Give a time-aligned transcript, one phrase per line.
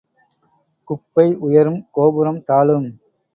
[0.87, 2.89] குப்பை உயரும் கோபுரம் தாழும்.